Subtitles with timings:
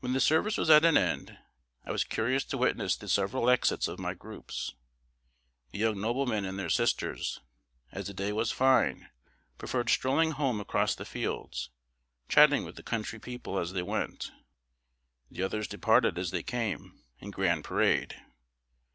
[0.00, 1.38] When the service was at an end,
[1.86, 4.74] I was curious to witness the several exits of my groups.
[5.70, 7.40] The young noblemen and their sisters,
[7.90, 9.08] as the day was fine,
[9.56, 11.70] preferred strolling home across the fields,
[12.28, 14.30] chatting with the country people as they went.
[15.30, 18.14] The others departed as they came, in grand parade.